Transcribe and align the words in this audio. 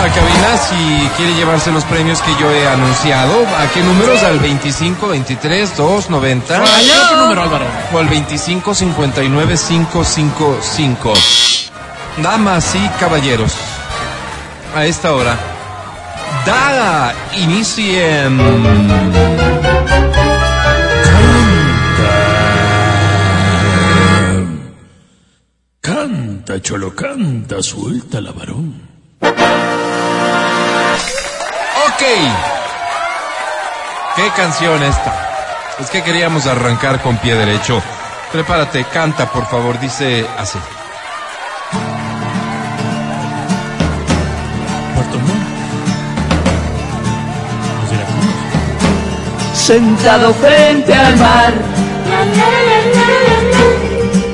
a 0.00 0.08
cabina 0.08 0.56
si 0.56 1.08
quiere 1.16 1.34
llevarse 1.34 1.70
los 1.70 1.84
premios 1.84 2.22
que 2.22 2.34
yo 2.40 2.50
he 2.50 2.66
anunciado. 2.66 3.46
¿A 3.58 3.70
qué 3.72 3.82
números? 3.82 4.22
Al 4.22 4.38
25 4.38 5.08
23 5.08 5.76
290. 5.76 6.62
¿Qué 6.64 6.98
otro 7.04 7.16
número, 7.18 7.42
Álvaro? 7.42 7.66
O 7.92 7.98
al 7.98 8.08
25 8.08 8.74
59 8.74 9.54
555. 9.68 11.12
Damas 12.22 12.74
y 12.74 12.88
caballeros, 12.98 13.52
a 14.74 14.86
esta 14.86 15.12
hora, 15.12 15.36
da 16.46 17.14
inicien. 17.36 18.38
Canta, 25.80 26.60
cholo, 26.62 26.94
canta, 26.94 27.62
suelta 27.62 28.20
la 28.20 28.32
varón. 28.32 28.99
Ok. 32.00 32.06
¿Qué 34.16 34.30
canción 34.34 34.82
esta? 34.82 35.12
Es 35.78 35.90
que 35.90 36.02
queríamos 36.02 36.46
arrancar 36.46 37.02
con 37.02 37.18
pie 37.18 37.34
derecho. 37.34 37.82
Prepárate, 38.32 38.84
canta, 38.84 39.30
por 39.30 39.46
favor, 39.46 39.78
dice 39.78 40.26
así. 40.38 40.58
Puerto 44.94 45.18
Montt. 45.18 45.46
Sentado 49.54 50.32
frente 50.32 50.94
al 50.94 51.16
mar, 51.18 51.52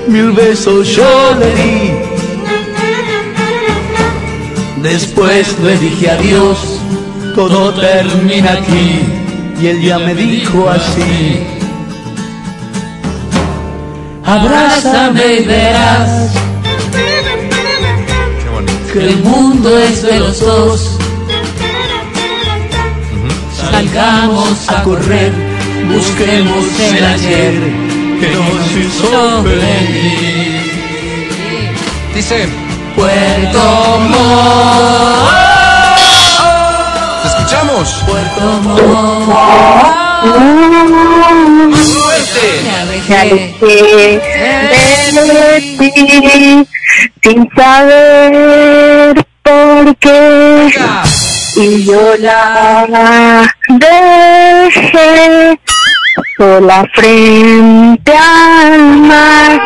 mil 0.07 0.31
besos 0.31 0.87
yo 0.87 1.35
le 1.35 1.55
di. 1.57 1.95
Después 4.83 5.59
le 5.59 5.77
dije 5.79 6.11
adiós, 6.13 6.76
todo 7.37 7.73
termina 7.75 8.55
aquí. 8.55 9.05
Y 9.61 9.67
él 9.67 9.83
ya 9.83 9.99
me 9.99 10.15
dijo 10.15 10.69
así. 10.69 11.47
Abrázame 14.25 15.35
y 15.41 15.45
verás 15.45 16.33
que 18.93 18.99
el 18.99 19.17
mundo 19.19 19.79
es 19.79 20.03
de 20.03 20.19
los 20.19 20.41
dos. 20.41 20.99
Salgamos 23.71 24.69
a 24.69 24.83
correr, 24.83 25.33
busquemos 25.93 26.65
el 26.81 27.05
ayer 27.05 27.55
que 28.21 28.29
nos 28.31 28.77
hizo 28.81 29.43
feliz. 29.45 30.63
Dice, 32.15 32.49
Puerto 32.97 34.06
de 45.27 45.61
ti 45.69 46.67
sin 47.23 47.49
saber 47.57 49.27
por 49.43 49.97
qué 49.97 50.69
y 51.57 51.85
yo 51.85 52.17
la 52.19 53.47
dejé 53.69 55.59
sola 56.37 56.85
frente 56.95 58.13
al 58.13 58.99
mar 58.99 59.61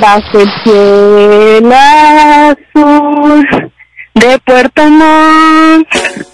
bajo 0.00 0.38
el 0.40 0.50
cielo 0.62 1.74
azul 1.74 3.72
de 4.14 4.38
Puerto 4.44 4.88
Montt. 4.88 6.31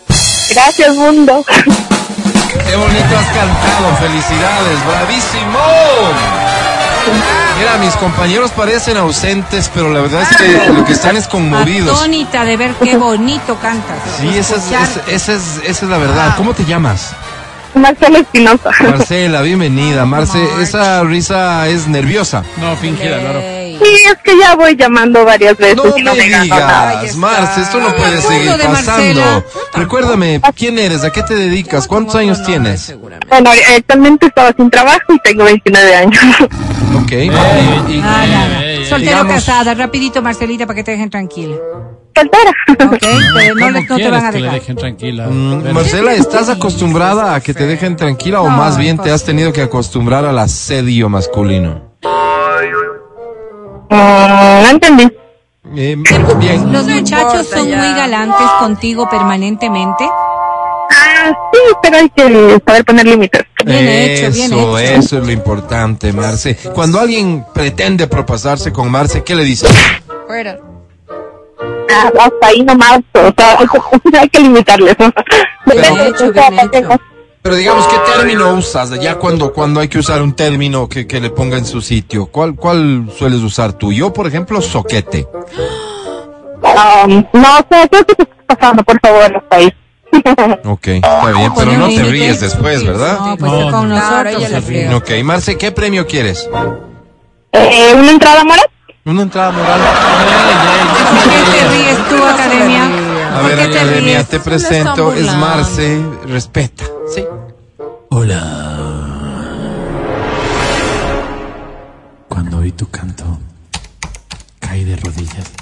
Gracias 0.58 0.96
mundo. 0.96 1.44
Qué 1.46 2.76
bonito 2.76 3.16
has 3.16 3.26
cantado. 3.26 3.96
Felicidades. 4.00 4.86
Bravísimo. 4.88 5.58
Mira, 7.60 7.78
mis 7.78 7.94
compañeros 7.94 8.50
parecen 8.50 8.96
ausentes, 8.96 9.70
pero 9.72 9.92
la 9.92 10.00
verdad 10.00 10.22
es 10.22 10.36
que 10.36 10.72
lo 10.72 10.84
que 10.84 10.94
están 10.94 11.16
es 11.16 11.28
conmovidos. 11.28 11.96
Atónita 11.96 12.44
de 12.44 12.56
ver 12.56 12.74
qué 12.82 12.96
bonito 12.96 13.56
cantas. 13.60 13.98
Sí, 14.20 14.36
esa 14.36 14.56
es, 14.56 14.66
esa, 14.66 15.00
esa 15.06 15.32
es, 15.34 15.42
esa 15.64 15.84
es 15.84 15.90
la 15.90 15.98
verdad. 15.98 16.34
¿Cómo 16.36 16.52
te 16.52 16.64
llamas? 16.64 17.12
Marcela 17.74 18.18
Espinosa. 18.18 18.70
Marcela, 18.80 19.42
bienvenida. 19.42 20.06
Marce, 20.06 20.44
esa 20.60 21.04
risa 21.04 21.68
es 21.68 21.86
nerviosa. 21.86 22.42
No, 22.56 22.74
fingida, 22.74 23.16
Álvaro. 23.16 23.57
Sí, 23.82 23.90
es 24.10 24.18
que 24.24 24.38
ya 24.38 24.54
voy 24.56 24.76
llamando 24.76 25.24
varias 25.24 25.56
veces 25.56 25.76
No 25.76 25.96
y 25.96 26.02
no 26.02 26.12
me 26.14 26.18
me 26.18 26.24
digas, 26.42 27.16
Marce, 27.16 27.60
esto 27.62 27.78
no 27.80 27.94
puede 27.94 28.20
seguir 28.20 28.52
pasando. 28.62 29.44
Recuérdame, 29.74 30.40
¿quién 30.56 30.78
eres? 30.78 31.04
¿A 31.04 31.10
qué 31.10 31.22
te 31.22 31.34
dedicas? 31.34 31.86
¿Cuántos 31.86 32.14
años 32.16 32.42
tienes? 32.44 32.94
Bueno, 33.28 33.50
actualmente 33.76 34.26
estaba 34.26 34.52
sin 34.56 34.70
trabajo 34.70 35.12
y 35.14 35.18
tengo 35.20 35.44
29 35.44 35.94
años. 35.96 36.20
Ok. 37.02 37.12
Y- 37.12 37.30
Ah, 37.30 38.26
nada. 38.26 38.64
Ey, 38.64 38.78
ey, 38.78 38.86
Soltero 38.86 39.10
digamos- 39.22 39.34
casada, 39.34 39.74
rapidito 39.74 40.22
Marcelita 40.22 40.66
para 40.66 40.76
que 40.76 40.84
te 40.84 40.90
dejen 40.92 41.10
tranquila. 41.10 41.56
Soltera. 42.14 42.50
¿Ok? 42.68 42.98
Pero 43.00 43.54
no, 43.54 43.60
¿Cómo 43.60 43.70
le- 43.70 43.86
no 43.86 43.96
te 43.96 44.10
van 44.10 44.24
a 44.26 44.30
que 44.32 44.38
le 44.38 44.42
dejar. 44.44 44.60
dejen 44.60 44.76
tranquila? 44.76 45.26
Mm. 45.28 45.72
Marcela, 45.72 46.14
¿estás 46.14 46.48
acostumbrada 46.48 47.34
a 47.34 47.40
que 47.40 47.54
te 47.54 47.66
dejen 47.66 47.96
tranquila 47.96 48.40
o 48.40 48.50
No, 48.50 48.56
más 48.56 48.76
bien 48.76 48.98
te 48.98 49.10
has 49.12 49.24
tenido 49.24 49.52
que 49.52 49.62
acostumbrar 49.62 50.24
al 50.24 50.38
asedio 50.38 51.08
masculino? 51.08 51.92
No 53.90 54.68
entendí. 54.70 55.08
Eh, 55.76 55.96
bien. 56.38 56.72
Los 56.72 56.86
muchachos 56.86 57.46
son 57.48 57.66
muy 57.66 57.92
galantes 57.94 58.46
contigo 58.58 59.08
permanentemente. 59.08 60.08
Ah, 60.90 61.32
sí, 61.52 61.58
pero 61.82 61.96
hay 61.98 62.08
que 62.10 62.62
saber 62.66 62.84
poner 62.84 63.06
límites. 63.06 63.42
Bien 63.64 63.88
hecho, 63.88 64.30
bien 64.32 64.52
Eso, 64.52 64.78
hecho. 64.78 65.00
eso 65.00 65.18
es 65.18 65.26
lo 65.26 65.32
importante, 65.32 66.12
Marce. 66.12 66.56
Cuando 66.74 67.00
alguien 67.00 67.44
pretende 67.52 68.06
propasarse 68.06 68.72
con 68.72 68.90
Marce, 68.90 69.22
¿qué 69.24 69.34
le 69.34 69.44
dices? 69.44 69.70
Ah, 71.90 72.10
hasta 72.20 72.46
ahí 72.46 72.62
nomás, 72.62 73.00
o 73.14 73.32
sea, 73.36 73.58
hay 74.20 74.28
que 74.28 74.40
limitarles. 74.40 74.96
¿no? 74.98 75.12
Bien 75.66 75.84
hecho, 76.06 76.32
bien 76.32 76.58
hecho. 76.72 76.88
Pero 77.42 77.54
digamos, 77.54 77.86
¿qué 77.86 77.96
término 78.16 78.54
usas? 78.54 78.90
Ya 79.00 79.14
cuando, 79.16 79.52
cuando 79.52 79.80
hay 79.80 79.88
que 79.88 79.98
usar 79.98 80.20
un 80.22 80.34
término 80.34 80.88
que, 80.88 81.06
que 81.06 81.20
le 81.20 81.30
ponga 81.30 81.56
en 81.56 81.64
su 81.64 81.80
sitio. 81.80 82.26
¿Cuál, 82.26 82.54
¿Cuál 82.56 83.08
sueles 83.16 83.40
usar 83.40 83.72
tú? 83.72 83.92
Yo, 83.92 84.12
por 84.12 84.26
ejemplo, 84.26 84.60
soquete. 84.60 85.26
Um, 86.62 87.24
no, 87.32 87.58
o 87.58 87.66
sea, 87.70 87.88
creo 87.88 88.04
que 88.04 88.14
te 88.14 88.22
estás 88.24 88.44
pasando, 88.46 88.82
por 88.82 89.00
favor, 89.00 89.36
hasta 89.36 89.56
ahí. 89.56 89.72
Ok, 90.64 90.86
está 90.88 91.30
bien, 91.32 91.52
pero 91.56 91.72
no 91.72 91.88
te 91.88 92.02
ríes 92.02 92.40
después, 92.40 92.84
¿verdad? 92.84 93.18
No, 93.20 93.36
pues 93.36 93.52
No, 93.52 93.70
con 93.70 93.88
no. 93.88 93.94
nosotros. 93.96 94.64
friega. 94.64 94.96
Ok, 94.96 95.10
Marce, 95.22 95.56
¿qué 95.56 95.70
premio 95.70 96.06
quieres? 96.06 96.48
Eh, 97.52 97.92
¿Una 97.94 98.10
entrada 98.10 98.42
moral? 98.44 98.66
Una 99.04 99.22
entrada 99.22 99.50
moral. 99.52 99.80
¿Por 101.14 101.32
qué 101.32 101.58
te 101.58 101.68
ríes 101.70 102.08
tú, 102.08 102.16
Academia? 102.24 102.90
A 103.38 103.40
¿Por 103.40 103.50
ver, 103.50 103.60
Academia, 103.60 104.24
te 104.24 104.40
presento. 104.40 105.12
Es 105.12 105.26
Marce. 105.36 106.04
Respeta. 106.26 106.84
Sí. 107.14 107.22
Hola. 108.10 108.64
Cuando 112.28 112.58
oí 112.58 112.72
tu 112.72 112.88
canto, 112.88 113.38
caí 114.58 114.82
de 114.82 114.96
rodillas. 114.96 115.52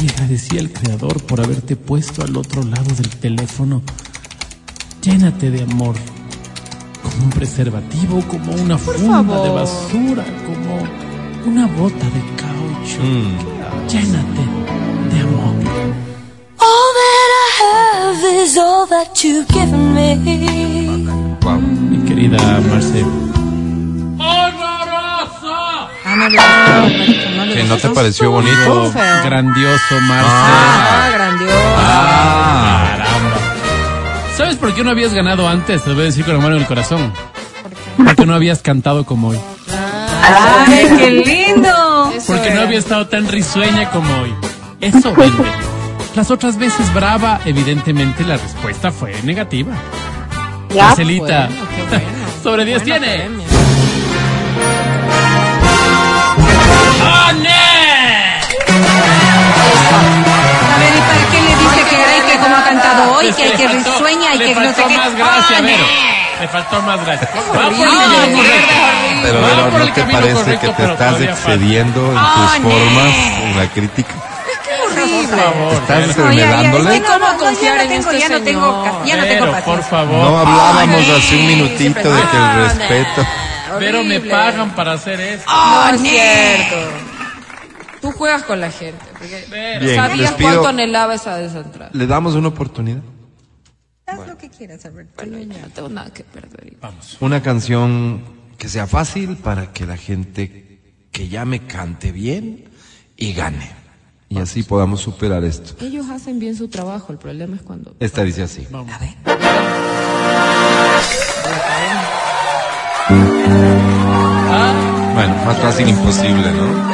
Y 0.00 0.08
agradecí 0.08 0.58
al 0.58 0.70
Creador 0.70 1.22
por 1.24 1.42
haberte 1.42 1.76
puesto 1.76 2.24
al 2.24 2.34
otro 2.38 2.62
lado 2.62 2.94
del 2.94 3.10
teléfono. 3.10 3.82
Llénate 5.02 5.50
de 5.50 5.64
amor. 5.64 5.96
Como 7.02 7.24
un 7.24 7.30
preservativo, 7.30 8.22
como 8.28 8.50
una 8.52 8.78
funda 8.78 9.42
de 9.42 9.50
basura, 9.50 10.24
como 10.46 11.52
una 11.52 11.66
bota 11.66 12.06
de 12.06 12.22
caucho. 12.36 13.02
Llénate 13.88 14.42
de 15.14 15.20
amor. 15.20 15.51
Is 18.24 18.56
all 18.58 18.86
that 18.86 19.22
you've 19.24 19.48
given 19.48 19.94
me. 19.94 21.36
Wow. 21.42 21.58
Mi 21.60 21.98
querida 22.06 22.38
Marce, 22.70 23.04
Ah, 26.04 26.86
¿Que 27.52 27.64
no 27.64 27.76
te 27.76 27.88
pareció 27.88 28.30
bonito? 28.30 28.92
grandioso 29.24 30.00
Marce. 30.02 30.28
Ah, 30.30 31.10
grandioso. 31.12 31.54
Ah. 31.76 32.94
Caramba. 32.98 33.36
¿Sabes 34.36 34.56
por 34.56 34.74
qué 34.74 34.84
no 34.84 34.90
habías 34.90 35.14
ganado 35.14 35.48
antes? 35.48 35.82
Te 35.82 35.88
lo 35.90 35.94
voy 35.96 36.04
a 36.04 36.06
decir 36.06 36.24
con 36.24 36.34
la 36.34 36.40
mano 36.40 36.56
en 36.56 36.62
el 36.62 36.66
corazón. 36.68 37.12
Porque 37.96 38.26
no 38.26 38.34
habías 38.34 38.60
cantado 38.62 39.04
como 39.04 39.28
hoy. 39.28 39.40
¡Ay, 40.24 40.88
qué 40.98 41.10
lindo! 41.10 42.12
Porque 42.26 42.50
no 42.54 42.62
había 42.62 42.78
estado 42.78 43.06
tan 43.08 43.28
risueña 43.28 43.90
como 43.90 44.12
hoy. 44.20 44.34
Eso 44.80 45.14
vende. 45.14 45.44
Las 46.14 46.30
otras 46.30 46.56
veces 46.58 46.92
brava, 46.92 47.40
evidentemente 47.44 48.22
la 48.24 48.36
respuesta 48.36 48.92
fue 48.92 49.14
negativa. 49.22 49.72
Ya. 50.70 50.88
Marcelita, 50.88 51.48
sobre 52.42 52.64
10 52.66 52.82
tiene. 52.84 53.28
¡Oh, 57.04 57.32
A 60.74 60.78
ver, 60.78 60.92
¿y 60.96 61.00
para 61.00 61.30
qué 61.30 61.40
le 61.40 61.56
dice 61.56 61.80
que 61.90 61.96
hoy, 63.12 63.26
Es 63.28 63.36
que 63.36 63.42
hay 63.44 63.50
le 63.50 63.56
que 63.56 63.68
faltó- 63.68 63.92
risueña 63.92 64.34
y 64.34 64.38
que 64.38 64.54
no 64.54 64.60
sé 64.60 64.66
faltó 64.74 64.88
qué. 64.88 64.96
más 64.96 65.14
gracia, 65.16 65.56
¡Ay, 65.56 65.62
Vero. 65.64 65.78
no! 65.78 66.40
Le 66.42 66.48
faltó 66.48 66.82
más 66.82 67.04
gracia. 67.06 67.28
Va 67.36 67.52
por 67.52 67.56
el 67.62 67.76
camino 67.78 68.38
correcto. 68.38 68.74
Pero, 69.22 69.40
¿no 69.78 69.92
te 69.92 70.02
parece 70.04 70.34
correcto, 70.34 70.60
que 70.60 70.82
te 70.82 70.92
estás 70.92 71.20
excediendo 71.20 72.00
en 72.06 72.12
tus 72.12 72.18
Ah, 72.18 72.58
no. 72.60 72.70
formas, 72.70 73.14
en 73.44 73.56
la 73.58 73.66
crítica? 73.68 74.14
Por 75.02 75.38
favor. 75.38 75.72
¿Estás 75.74 76.16
No, 76.16 76.32
ya, 76.32 76.38
ya, 76.38 76.44
enredándole? 76.60 76.96
es 76.96 77.02
que 77.02 77.08
no, 77.08 77.18
¿Cómo 77.28 77.38
confiar 77.38 77.76
ya 77.76 77.82
en 77.82 77.88
no 77.88 77.88
tengo, 77.94 78.10
este 78.10 78.20
ya 78.20 78.28
no 78.28 78.44
tengo, 78.44 79.04
ya 79.06 79.16
no 79.16 79.22
tengo 79.24 79.44
Vero, 79.44 79.44
por 79.46 79.50
paciencia. 79.52 79.84
favor. 79.90 80.14
No 80.30 80.38
hablábamos 80.38 81.08
hace 81.08 81.36
un 81.36 81.46
minutito 81.46 82.14
de 82.14 82.22
que 82.22 82.36
el 82.36 82.54
respeto. 82.68 83.26
Pero 83.78 84.04
me 84.04 84.16
Horrible. 84.16 84.30
pagan 84.30 84.74
para 84.74 84.92
hacer 84.92 85.20
esto. 85.20 85.50
No 85.50 85.88
es 85.94 86.00
cierto. 86.02 86.76
Tú 88.00 88.12
juegas 88.12 88.42
con 88.42 88.60
la 88.60 88.70
gente. 88.70 89.04
Porque. 89.12 89.44
Bien, 89.80 89.94
sabías 89.96 90.32
pido- 90.32 90.48
cuánto 90.50 90.68
anhelaba 90.68 91.14
esa 91.14 91.36
desentrada. 91.36 91.90
¿Le 91.94 92.06
damos 92.06 92.34
una 92.34 92.48
oportunidad? 92.48 93.00
Haz 94.06 94.26
lo 94.26 94.36
que 94.36 94.50
quieras, 94.50 94.84
Alberto. 94.84 95.12
Bueno, 95.24 95.38
ya 95.54 95.62
no 95.62 95.68
tengo 95.68 95.88
nada 95.88 96.10
que 96.12 96.24
perder. 96.24 96.74
Vamos. 96.80 97.16
Una 97.20 97.40
canción 97.42 98.22
que 98.58 98.68
sea 98.68 98.86
fácil 98.86 99.36
para 99.36 99.72
que 99.72 99.86
la 99.86 99.96
gente 99.96 100.80
que 101.10 101.28
llame 101.28 101.60
cante 101.66 102.12
bien 102.12 102.64
y 103.16 103.32
gane. 103.32 103.70
Y 104.32 104.38
así 104.38 104.62
podamos 104.62 105.02
superar 105.02 105.44
esto. 105.44 105.74
Ellos 105.84 106.08
hacen 106.08 106.38
bien 106.38 106.56
su 106.56 106.68
trabajo. 106.68 107.12
El 107.12 107.18
problema 107.18 107.54
es 107.54 107.60
cuando. 107.60 107.94
Esta 108.00 108.24
dice 108.24 108.42
así. 108.42 108.66
A 108.72 108.82
ver. 108.98 109.14
Bueno, 115.14 115.34
más 115.44 115.58
fácil 115.58 115.86
imposible, 115.86 116.50
¿no? 116.50 116.92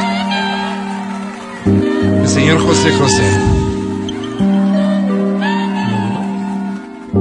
El 2.23 2.29
señor 2.29 2.61
José 2.61 2.93
José. 2.99 3.23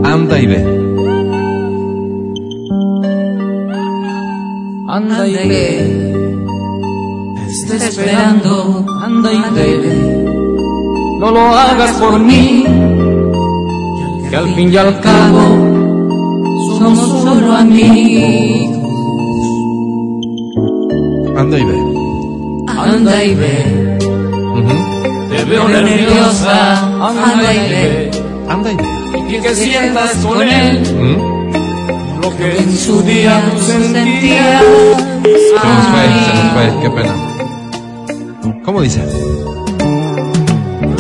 Anda 0.03 0.39
y 0.39 0.47
ve. 0.47 0.63
Anda 4.87 5.27
y 5.27 5.47
ve. 5.47 6.06
Está 7.69 7.89
esperando. 7.89 8.85
Anda 9.03 9.29
y 9.33 9.41
ve. 9.51 10.25
No 11.19 11.31
lo 11.31 11.41
hagas 11.53 11.91
por 11.97 12.17
mí. 12.17 12.63
Que 14.29 14.35
al 14.37 14.55
fin 14.55 14.71
y 14.71 14.77
al 14.77 14.99
cabo 15.01 15.41
somos 16.77 17.23
solo 17.23 17.51
amigos. 17.57 18.77
Anda 21.37 21.59
y 21.59 21.65
ve. 21.65 21.77
Anda 22.69 23.23
y 23.25 23.35
ve. 23.35 23.97
Te 25.29 25.43
veo 25.43 25.67
nerviosa. 25.67 26.85
Anda 27.05 27.53
y 27.53 27.69
ve. 27.69 28.11
Anda 28.47 28.71
y 28.71 28.75
ve. 28.77 29.37
Y 29.37 29.41
que 29.41 29.55
sientas 29.55 30.15
con 30.25 30.41
él 30.41 30.81
¿Mm? 30.95 32.21
lo 32.21 32.37
que 32.37 32.57
en 32.59 32.77
su 32.77 33.01
día 33.01 33.43
tú 33.51 33.61
sentías. 33.61 34.63
Se 35.21 35.53
nos 35.53 35.87
fue, 35.91 36.03
se 36.25 36.33
nos 36.33 36.53
fue, 36.53 36.81
qué 36.81 36.89
pena. 36.91 37.26
¿Cómo 38.67 38.81
dice? 38.81 38.99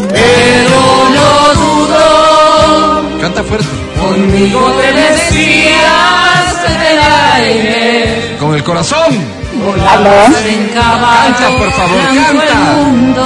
Pero 0.09 0.79
no 1.15 1.29
dudo, 1.61 3.19
Canta 3.19 3.43
fuerte. 3.43 3.67
conmigo 3.99 4.71
te 4.79 4.93
decías 4.93 6.63
del 6.79 6.99
aire. 7.35 8.37
Con 8.39 8.55
el 8.55 8.63
corazón. 8.63 9.13
Volabas 9.65 10.45
en 10.45 10.69
caballo, 10.69 11.33
Canta, 11.35 11.57
por 11.57 11.71
favor, 11.73 11.99
canta. 12.15 12.45
el 12.47 12.57
mundo. 12.85 13.25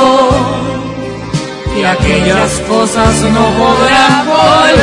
Y 1.77 1.83
aquellas 1.83 2.51
cosas 2.67 3.13
no 3.21 3.45
podrán 3.59 4.25
volver. 4.25 4.81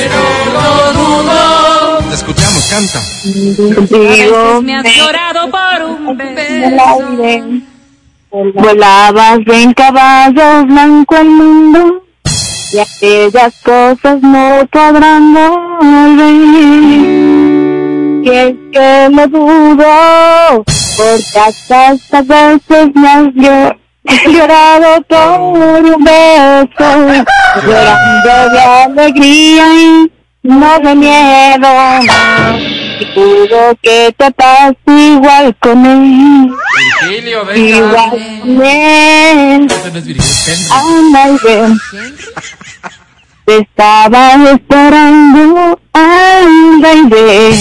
Pero 0.00 0.22
no 0.52 0.68
dudo. 0.98 1.98
Te 2.08 2.14
escuchamos, 2.16 2.62
canta. 2.72 2.98
Veces 3.88 4.62
me 4.64 4.74
has 4.76 4.84
llorado 4.96 5.40
por 5.48 5.69
un 6.10 6.34
beso. 6.34 7.22
aire. 7.22 7.60
Volabas 8.54 9.40
en 9.46 9.72
caballos 9.72 10.66
blanco 10.66 11.16
el 11.16 11.30
mundo 11.30 12.02
y 12.72 12.78
aquellas 12.78 13.52
cosas 13.62 14.22
no 14.22 14.66
podrán 14.70 15.34
volver. 15.34 16.24
Y 18.22 18.28
es 18.30 18.54
que 18.72 19.08
lo 19.10 19.26
dudo, 19.26 20.64
porque 20.96 21.38
hasta 21.44 21.92
estas 21.92 22.26
veces 22.26 22.90
me 22.94 23.08
has 23.08 23.24
llo- 23.34 23.76
llorado 24.30 25.02
por 25.08 25.84
un 25.84 26.04
beso, 26.04 26.88
llorando 27.66 28.50
de 28.52 28.60
alegría 28.60 29.64
y 29.74 30.12
no 30.44 30.78
de 30.78 30.94
miedo. 30.94 31.68
Y 33.00 33.04
dudo 33.14 33.74
que 33.82 34.14
te 34.16 34.30
pase 34.32 34.76
igual 34.86 35.56
con 35.58 35.86
él. 35.86 36.52
Virgilio, 37.08 37.54
Igual 37.54 38.10
con 38.10 38.62
él. 38.62 39.66
No 39.66 39.74
es 39.74 39.92
Virgilio, 39.94 40.22
es 40.22 40.48
Henry. 40.48 40.96
Anda 40.98 41.28
y 41.30 41.38
ven. 41.42 41.80
Te 43.46 43.58
estaba 43.58 44.34
esperando. 44.52 45.80
Anda 45.94 46.94
y 46.94 47.08
ve. 47.08 47.60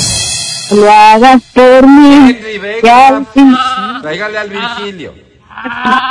Lo 0.71 0.91
hagas 0.91 1.41
por 1.53 1.87
mí. 1.87 2.37
Y 2.83 2.87
al 2.87 3.25
fin. 3.27 3.55
Tráigale 4.01 4.37
al 4.37 4.49
Virgilio. 4.49 5.13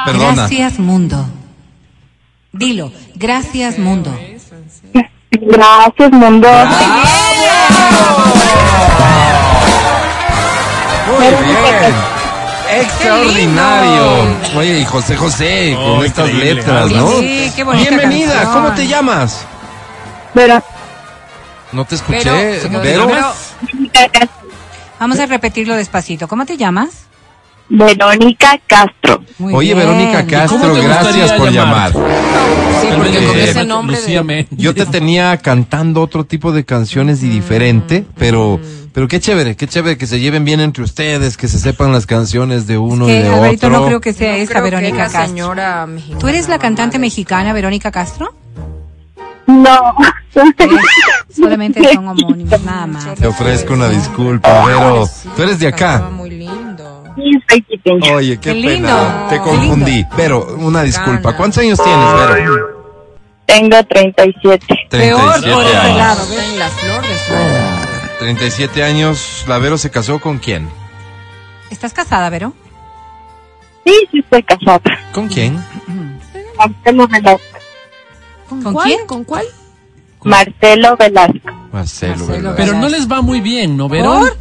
Perdona. 0.06 0.34
Gracias, 0.34 0.78
mundo. 0.78 1.26
Dilo, 2.52 2.90
gracias, 3.14 3.78
mundo. 3.78 4.19
Gracias, 5.30 6.12
mundo. 6.12 6.48
Muy 11.16 11.26
bien. 11.44 11.94
Extraordinario. 12.70 14.26
Oye, 14.56 14.81
y 14.81 14.84
José 14.84 15.16
José, 15.16 15.72
con 15.75 15.84
Oh, 16.00 16.05
estas 16.05 16.28
increíble. 16.28 16.55
letras, 16.56 16.90
¿no? 16.90 17.08
Sí, 17.19 17.52
qué 17.56 17.64
bonita 17.64 17.88
Bienvenida, 17.90 18.32
canción. 18.34 18.52
¿cómo 18.52 18.75
te 18.75 18.87
llamas? 18.87 19.44
Pero, 20.35 20.62
No 21.73 21.85
te 21.85 21.94
escuché. 21.94 22.61
Pero, 22.62 22.80
Vero. 22.80 23.11
Vamos 25.00 25.18
a 25.18 25.26
repetirlo 25.26 25.75
despacito. 25.76 26.28
¿Cómo 26.28 26.44
te 26.44 26.56
llamas? 26.56 26.88
Verónica 27.70 28.58
Castro. 28.66 29.22
Muy 29.38 29.54
Oye, 29.54 29.75
bien. 29.75 29.87
Verónica 29.87 30.20
¿Cómo 30.20 30.30
Castro, 30.30 30.75
gracias 30.82 31.32
por 31.32 31.50
llamar? 31.50 31.92
llamar. 31.92 32.10
Sí, 32.80 32.88
porque 32.96 33.26
con 33.26 33.37
Eh, 33.37 33.44
ese 33.50 33.64
nombre 33.64 33.96
Lucía 33.96 34.18
de... 34.20 34.25
Méndez. 34.25 34.48
Yo 34.58 34.75
te 34.75 34.87
tenía 34.87 35.37
cantando 35.38 36.00
otro 36.00 36.25
tipo 36.25 36.52
de 36.52 36.64
canciones 36.64 37.22
y 37.22 37.28
diferente, 37.28 38.04
pero 38.16 38.58
pero 38.92 39.06
qué 39.06 39.20
chévere, 39.20 39.54
qué 39.54 39.68
chévere 39.68 39.96
que 39.96 40.06
se 40.06 40.18
lleven 40.18 40.44
bien 40.44 40.58
entre 40.60 40.82
ustedes, 40.82 41.37
que 41.37 41.46
se 41.46 41.58
sepan 41.60 41.92
las 41.92 42.06
canciones 42.06 42.66
de 42.66 42.78
uno 42.78 43.04
y 43.04 43.12
Que 43.12 43.22
de 43.22 43.28
Alberto 43.28 43.66
otro. 43.68 43.80
no 43.80 43.87
creo 43.87 44.00
que 44.00 44.12
sea 44.12 44.30
No 44.32 44.37
esa 44.38 44.52
creo 44.54 44.64
que 44.64 44.70
Verónica 44.70 44.96
la 44.98 45.04
Castro. 45.04 45.26
señora 45.26 45.87
mexicana, 45.87 46.18
¿Tú 46.18 46.28
eres 46.28 46.48
la 46.48 46.58
cantante 46.58 46.98
mexicana 46.98 47.52
Verónica 47.52 47.90
Castro? 47.92 48.34
No. 49.46 49.94
Solamente 51.34 51.94
son 51.94 52.08
homónimos, 52.08 52.60
nada 52.62 52.87
más. 52.87 53.14
Te 53.14 53.26
ofrezco 53.26 53.75
una 53.75 53.88
disculpa, 53.88 54.64
pero 54.66 55.08
tú 55.37 55.42
eres 55.42 55.58
de 55.58 55.68
acá. 55.68 56.10
muy 56.12 56.30
lindo. 56.30 56.67
Oye, 58.14 58.38
qué, 58.38 58.52
Qué 58.52 58.54
lindo, 58.54 58.88
pena. 58.88 59.26
Te 59.28 59.38
confundí. 59.40 60.04
Pero 60.16 60.56
una 60.58 60.82
disculpa. 60.82 61.37
¿Cuántos 61.37 61.58
años 61.58 61.78
tienes, 61.82 62.12
Vero? 62.14 62.78
Tengo 63.46 63.82
37. 63.84 64.66
Peor 64.90 65.20
por 65.20 65.40
37 65.40 65.68
ese 65.68 65.76
años. 65.78 65.96
lado. 65.96 66.22
Está 66.22 66.44
en 66.44 66.58
la 66.58 66.68
flor 66.68 67.02
de 67.02 67.18
su 67.18 67.32
edad. 67.32 67.88
37 68.18 68.84
años. 68.84 69.44
¿La 69.48 69.58
Vero 69.58 69.78
se 69.78 69.90
casó 69.90 70.20
con 70.20 70.38
quién? 70.38 70.68
¿Estás 71.70 71.92
casada, 71.92 72.28
Vero? 72.30 72.52
Sí, 73.84 73.94
sí 74.12 74.18
estoy 74.18 74.42
casada. 74.42 74.80
¿Con 75.12 75.28
quién? 75.28 75.58
Marcelo 76.58 77.08
Velasco. 77.08 77.40
¿Con, 78.48 78.62
¿Con 78.62 78.75
quién? 78.76 79.06
¿Con 79.06 79.25
cuál? 79.25 79.44
Marcelo 80.25 80.96
Velasco. 80.96 81.38
Marcelo, 81.72 82.16
Marcelo, 82.16 82.26
¿verdad? 82.26 82.54
Pero 82.56 82.72
no 82.75 82.88
les 82.88 83.10
va 83.10 83.22
muy 83.22 83.40
bien, 83.40 83.76
¿no, 83.76 83.88
Vero? 83.88 84.20
¿Por? 84.20 84.38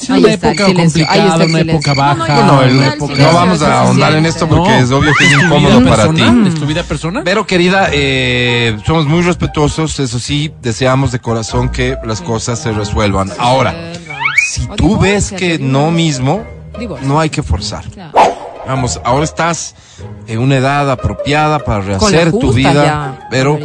Es 0.00 0.08
Ahí 0.10 0.20
una 0.24 0.32
está 0.32 0.48
época 0.50 0.66
silencio, 0.66 1.04
complicada, 1.06 1.34
una 1.36 1.44
silencio. 1.46 1.72
época 1.74 1.94
No, 1.94 2.14
no, 2.14 2.18
baja. 2.26 2.34
No, 2.34 2.42
el- 2.42 2.46
no, 2.46 2.54
una 2.78 2.86
el 2.88 2.92
época- 2.94 3.12
silencio, 3.14 3.26
no 3.32 3.38
vamos 3.38 3.62
a 3.62 3.80
ahondar 3.80 4.14
en 4.14 4.26
esto 4.26 4.48
porque 4.48 4.68
No, 4.70 4.74
es 4.76 4.90
obvio 4.90 5.12
que 5.18 5.24
es 5.26 5.32
incómodo 5.42 5.84
para 5.84 6.08
ti. 6.12 6.22
¿Es 6.46 6.54
tu 6.54 6.66
vida 6.66 6.82
personal? 6.84 7.22
Pero 7.24 7.46
querida, 7.46 7.88
eh, 7.92 8.76
somos 8.86 9.06
muy 9.06 9.22
respetuosos, 9.22 9.98
eso 10.00 10.18
sí, 10.18 10.52
deseamos 10.62 11.12
de 11.12 11.18
corazón 11.18 11.68
que 11.68 11.96
las 12.04 12.20
cosas 12.22 12.58
se 12.60 12.72
resuelvan. 12.72 13.30
Ahora, 13.38 13.74
si 14.50 14.66
tú 14.76 14.98
ves 14.98 15.32
que 15.32 15.58
no 15.58 15.90
mismo, 15.90 16.44
no 17.02 17.20
hay 17.20 17.28
que 17.30 17.42
forzar. 17.42 17.84
Vamos, 18.66 19.00
ahora 19.04 19.24
estás 19.24 19.74
en 20.26 20.38
una 20.38 20.56
edad 20.56 20.90
apropiada 20.90 21.58
para 21.58 21.80
rehacer 21.80 22.30
tu 22.32 22.52
vida, 22.52 22.72
ya, 22.72 23.28
pero. 23.30 23.58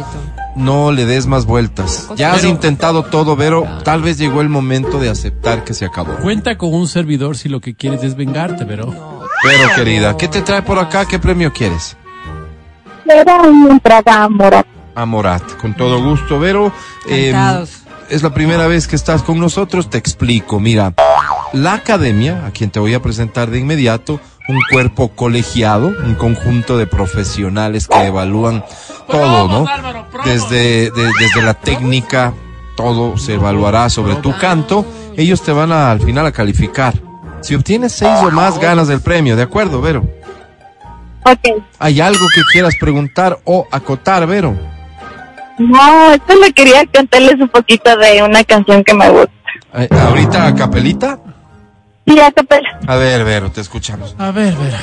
No 0.56 0.90
le 0.90 1.04
des 1.06 1.26
más 1.26 1.44
vueltas. 1.46 2.08
Ya 2.16 2.32
has 2.32 2.38
Pero- 2.40 2.48
intentado 2.50 3.02
todo, 3.04 3.36
pero 3.36 3.64
tal 3.84 4.02
vez 4.02 4.18
llegó 4.18 4.40
el 4.40 4.48
momento 4.48 4.98
de 4.98 5.10
aceptar 5.10 5.62
que 5.64 5.74
se 5.74 5.84
acabó. 5.84 6.14
Cuenta 6.16 6.56
con 6.58 6.74
un 6.74 6.88
servidor 6.88 7.36
si 7.36 7.48
lo 7.48 7.60
que 7.60 7.74
quieres 7.76 8.02
es 8.02 8.16
vengarte, 8.16 8.64
pero 8.66 9.22
Pero 9.42 9.68
querida, 9.76 10.16
¿qué 10.16 10.28
te 10.28 10.42
trae 10.42 10.62
por 10.62 10.78
acá? 10.78 11.04
¿Qué 11.06 11.18
premio 11.18 11.52
quieres? 11.52 11.96
será 13.06 13.42
mientras 13.44 14.02
Morat. 14.30 14.66
A 14.94 15.04
Morat, 15.04 15.42
con 15.60 15.74
todo 15.74 16.02
gusto, 16.02 16.38
Vero. 16.40 16.72
eh, 17.08 17.28
Encantados. 17.28 17.70
es 18.08 18.22
la 18.22 18.32
primera 18.34 18.66
vez 18.66 18.88
que 18.88 18.96
estás 18.96 19.22
con 19.22 19.38
nosotros, 19.38 19.90
te 19.90 19.98
explico. 19.98 20.58
Mira, 20.58 20.94
la 21.52 21.74
academia, 21.74 22.44
a 22.46 22.50
quien 22.50 22.70
te 22.70 22.80
voy 22.80 22.94
a 22.94 23.02
presentar 23.02 23.50
de 23.50 23.58
inmediato, 23.60 24.20
un 24.48 24.60
cuerpo 24.70 25.08
colegiado, 25.08 25.88
un 25.88 26.14
conjunto 26.14 26.78
de 26.78 26.86
profesionales 26.86 27.88
que 27.88 28.04
evalúan 28.06 28.64
todo, 29.08 29.48
¿no? 29.48 29.66
Desde, 30.24 30.90
de- 30.90 31.10
desde 31.20 31.42
la 31.42 31.54
técnica, 31.54 32.32
todo 32.76 33.16
se 33.18 33.34
evaluará 33.34 33.88
sobre 33.88 34.14
tu 34.16 34.36
canto. 34.38 34.84
Ellos 35.16 35.42
te 35.42 35.52
van 35.52 35.72
a, 35.72 35.90
al 35.90 36.00
final 36.00 36.26
a 36.26 36.32
calificar. 36.32 36.94
Si 37.40 37.54
obtienes 37.54 37.92
seis 37.92 38.18
o 38.22 38.30
más, 38.30 38.58
ganas 38.58 38.88
el 38.88 39.00
premio, 39.00 39.36
¿de 39.36 39.42
acuerdo, 39.42 39.80
Vero? 39.80 40.04
Ok. 41.24 41.62
¿Hay 41.80 42.00
algo 42.00 42.24
que 42.34 42.42
quieras 42.52 42.74
preguntar 42.80 43.38
o 43.44 43.66
acotar, 43.72 44.26
Vero? 44.26 44.56
No, 45.58 45.78
solo 46.28 46.46
quería 46.54 46.84
cantarles 46.86 47.34
un 47.40 47.48
poquito 47.48 47.96
de 47.96 48.22
una 48.22 48.44
canción 48.44 48.84
que 48.84 48.94
me 48.94 49.08
gusta. 49.08 49.32
Eh, 49.74 49.88
¿Ahorita 49.90 50.46
a 50.46 50.54
capelita? 50.54 51.18
Sí, 52.06 52.20
a 52.20 52.30
capela. 52.30 52.78
A 52.86 52.96
ver, 52.96 53.24
Vero, 53.24 53.50
te 53.50 53.60
escuchamos. 53.60 54.14
A 54.18 54.30
ver, 54.30 54.54
Vero. 54.54 54.76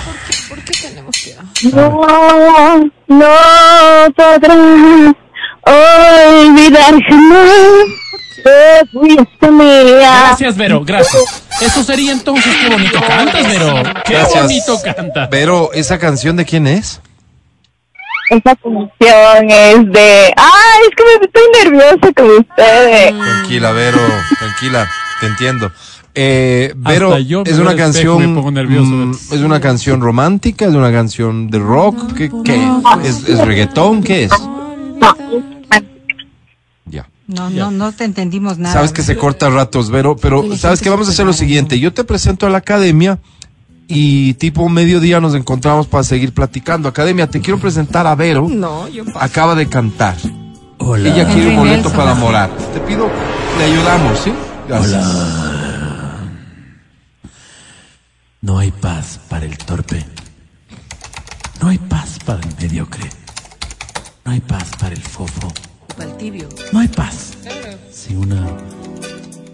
No, 1.71 2.91
no 3.07 4.13
podrás 4.15 5.15
olvidar 5.65 6.93
jamás 7.07 7.85
que 8.43 8.81
fuiste 8.91 9.51
mía. 9.51 10.25
Gracias, 10.27 10.57
Vero, 10.57 10.81
gracias. 10.83 11.43
Eso 11.61 11.83
sería 11.83 12.11
entonces, 12.11 12.53
qué 12.61 12.69
bonito 12.69 12.99
cantas, 13.07 13.47
Vero. 13.47 13.83
Qué 14.05 14.13
Gracias. 14.13 14.43
bonito 14.43 14.81
cantas. 14.83 15.29
Vero, 15.29 15.69
¿esa 15.73 15.97
canción 15.99 16.35
de 16.35 16.45
quién 16.45 16.67
es? 16.67 16.99
Esa 18.29 18.55
canción 18.55 19.49
es 19.49 19.91
de... 19.93 20.33
Ay, 20.35 20.81
es 20.89 20.95
que 20.95 21.03
me 21.03 21.25
estoy 21.25 21.43
nerviosa 21.63 22.13
con 22.15 22.29
ustedes. 22.31 23.11
Tranquila, 23.17 23.71
Vero, 23.71 23.99
tranquila, 24.39 24.89
te 25.21 25.27
entiendo. 25.27 25.71
Eh, 26.15 26.73
me 26.75 26.95
es 26.95 27.57
una 27.57 27.75
canción, 27.75 28.35
mm, 28.35 29.11
es 29.31 29.39
una 29.41 29.59
canción 29.59 29.99
romántica, 29.99 30.65
es 30.65 30.75
una 30.75 30.91
canción 30.91 31.49
de 31.49 31.57
rock, 31.57 32.13
¿qué, 32.13 32.31
qué? 32.43 32.71
¿Es, 33.03 33.27
es 33.27 33.39
reggaetón? 33.39 34.03
¿Qué 34.03 34.25
es? 34.25 34.31
Ya. 36.85 37.09
No, 37.25 37.49
no, 37.49 37.71
no 37.71 37.91
te 37.93 38.03
entendimos 38.03 38.59
nada. 38.59 38.73
Sabes 38.73 38.91
que 38.91 39.01
se 39.01 39.17
corta 39.17 39.47
a 39.47 39.49
ratos, 39.49 39.89
Vero, 39.89 40.15
pero 40.15 40.55
sabes 40.55 40.81
que 40.81 40.89
vamos 40.91 41.07
a 41.07 41.11
hacer 41.11 41.25
lo 41.25 41.33
siguiente. 41.33 41.79
Yo 41.79 41.91
te 41.93 42.03
presento 42.03 42.45
a 42.45 42.51
la 42.51 42.59
academia 42.59 43.17
y 43.87 44.35
tipo 44.35 44.69
mediodía 44.69 45.19
nos 45.19 45.33
encontramos 45.33 45.87
para 45.87 46.03
seguir 46.03 46.31
platicando. 46.31 46.89
Academia, 46.89 47.27
te 47.27 47.41
quiero 47.41 47.59
presentar 47.59 48.05
a 48.05 48.13
Vero. 48.13 48.47
No, 48.47 48.87
yo 48.87 49.03
Acaba 49.15 49.55
de 49.55 49.67
cantar. 49.67 50.15
Hola. 50.77 51.09
Ella 51.09 51.27
quiere 51.33 51.49
un 51.49 51.55
boleto 51.55 51.91
para 51.91 52.13
morar. 52.13 52.51
Te 52.71 52.79
pido, 52.81 53.09
le 53.57 53.63
ayudamos, 53.63 54.19
¿sí? 54.19 54.31
Gracias. 54.67 55.52
No 58.43 58.59
hay 58.59 58.71
paz 58.71 59.21
para 59.29 59.45
el 59.45 59.57
torpe. 59.57 60.05
No 61.61 61.69
hay 61.69 61.77
paz 61.77 62.19
para 62.25 62.41
el 62.41 62.53
mediocre. 62.59 63.09
No 64.25 64.33
hay 64.33 64.41
paz 64.41 64.69
para 64.77 64.93
el 64.93 65.01
fofo. 65.01 65.47
Para 65.95 66.09
el 66.09 66.17
tibio. 66.17 66.49
No 66.73 66.79
hay 66.79 66.89
paz 66.89 67.37
sin 67.89 68.17
una 68.17 68.45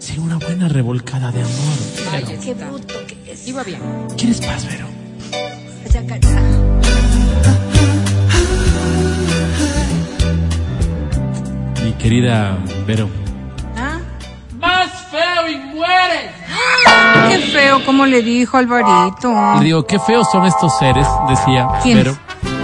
sin 0.00 0.22
una 0.22 0.38
buena 0.38 0.66
revolcada 0.66 1.30
de 1.30 1.40
amor. 1.40 2.40
Qué 2.42 2.52
bruto 2.52 2.94
que 3.06 3.30
es. 3.32 3.46
Iba 3.46 3.62
bien. 3.62 3.80
¿Quieres 4.18 4.40
paz, 4.40 4.66
Vero? 4.66 4.88
Mi 11.84 11.92
querida 11.92 12.58
Vero. 12.88 13.08
¿Ah? 13.76 14.00
¡Más 14.58 14.90
feo 15.12 15.48
y 15.48 15.58
mueres! 15.76 16.99
Qué 17.30 17.38
feo, 17.52 17.84
como 17.84 18.06
le 18.06 18.22
dijo 18.22 18.56
Alvarito. 18.56 19.32
Y 19.60 19.64
digo, 19.64 19.86
qué 19.86 19.98
feos 19.98 20.26
son 20.30 20.46
estos 20.46 20.76
seres, 20.78 21.06
decía 21.28 21.68
¿Quién? 21.82 21.98
Vero, 21.98 22.16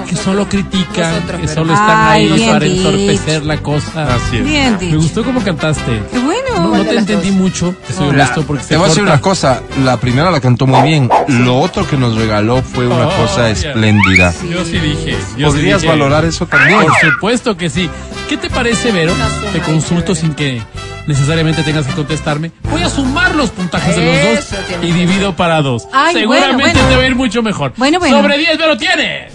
que 0.08 0.14
solo 0.16 0.49
critican, 0.49 1.14
Nosotros, 1.14 1.40
que 1.40 1.49
solo 1.49 1.73
están 1.73 2.08
Ay, 2.08 2.30
ahí 2.32 2.46
para 2.46 2.58
dicho. 2.61 2.88
entorpecer 2.90 3.44
la 3.44 3.56
cosa. 3.58 4.14
Así 4.14 4.37
es. 4.38 4.44
Bien 4.44 4.73
Me 4.75 4.78
dicho. 4.78 4.96
gustó 4.99 5.25
cómo 5.25 5.40
cantaste. 5.42 6.02
Qué 6.12 6.18
bueno. 6.18 6.37
No, 6.56 6.76
no 6.78 6.85
te 6.85 6.96
entendí 6.96 7.30
mucho, 7.32 7.75
te 7.87 7.92
soy 7.92 8.08
honesto, 8.08 8.42
porque 8.44 8.62
Te 8.62 8.68
se 8.70 8.76
voy 8.76 8.87
a 8.87 8.88
decir 8.88 9.02
una 9.02 9.20
cosa, 9.20 9.61
la 9.85 9.99
primera 9.99 10.30
la 10.30 10.40
cantó 10.40 10.66
muy 10.66 10.80
bien, 10.88 11.11
lo 11.28 11.58
otro 11.61 11.87
que 11.87 11.96
nos 11.99 12.16
regaló 12.16 12.62
fue 12.62 12.87
una 12.87 13.08
Oh, 13.08 13.16
cosa 13.23 13.50
espléndida. 13.50 14.32
Yo 14.50 14.64
sí 14.64 14.78
dije. 14.78 15.16
Yo 15.37 15.49
sí 15.50 15.56
¿Podrías 15.56 15.82
dije. 15.82 15.92
valorar 15.92 16.25
eso 16.25 16.46
también? 16.46 16.80
Por 16.80 16.94
supuesto 17.12 17.56
que 17.56 17.68
sí. 17.68 17.90
¿Qué 18.28 18.37
te 18.37 18.49
parece, 18.49 18.90
Vero? 18.90 19.12
Te 19.52 19.61
consulto 19.61 20.14
sin 20.14 20.35
que 20.35 20.62
necesariamente 21.06 21.62
tengas 21.62 21.86
que 21.86 21.92
contestarme. 21.94 22.50
Voy 22.70 22.82
a 22.82 22.90
sumar 22.90 23.34
los 23.34 23.50
puntajes 23.50 23.96
de 23.96 24.34
los 24.36 24.50
dos 24.50 24.60
y 24.82 24.92
divido 24.92 25.34
para 25.36 25.62
dos. 25.62 25.86
Ay, 25.92 26.14
Seguramente 26.14 26.54
bueno, 26.62 26.72
bueno. 26.75 26.88
te 26.88 26.96
va 26.96 27.02
a 27.02 27.06
ir 27.06 27.14
mucho 27.16 27.42
mejor. 27.42 27.72
Bueno, 27.76 27.98
bueno. 27.98 28.20
Sobre 28.20 28.38
10, 28.38 28.58
Vero, 28.58 28.76
tienes. 28.76 29.32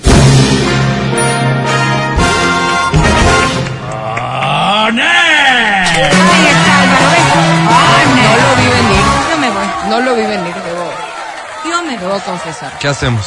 ¡Oné! 4.83 5.01
Ahí 5.03 6.47
está 6.47 6.81
Álvaro. 6.81 7.09
¿ves? 7.11 7.25
Ah, 7.69 8.03
no 8.15 8.37
lo 8.41 8.55
vi 8.61 8.67
venir. 8.77 9.03
Yo 9.29 9.37
me 9.37 9.49
voy. 9.49 9.67
No 9.89 9.99
lo 10.01 10.15
vi 10.15 10.21
venir, 10.23 10.53
debo, 10.55 10.91
Yo 11.69 11.81
me 11.83 11.97
debo 11.97 12.11
voy. 12.11 12.21
confesar. 12.21 12.71
¿Qué 12.79 12.87
hacemos? 12.87 13.25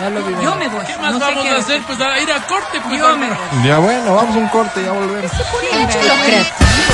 No 0.00 0.10
lo 0.10 0.22
vi 0.24 0.32
venir. 0.32 0.44
Yo 0.48 0.54
me 0.56 0.68
voy. 0.68 0.84
¿Qué 0.86 0.96
más 0.98 1.12
no 1.12 1.18
sé 1.18 1.24
vamos 1.24 1.42
qué 1.44 1.50
a 1.50 1.56
hacer? 1.58 1.82
Pues 1.86 2.00
a 2.00 2.18
ir 2.20 2.32
a 2.32 2.46
corte, 2.46 2.80
pues. 2.82 2.98
Yo 2.98 3.16
me 3.16 3.26
Álvaro. 3.26 3.40
voy. 3.52 3.66
Ya 3.68 3.78
bueno, 3.78 4.14
vamos 4.14 4.36
a 4.36 4.38
un 4.38 4.48
corte, 4.48 4.82
ya 4.82 4.92
volvemos. 4.92 5.22
Lo 5.32 6.14
creativo. 6.24 6.93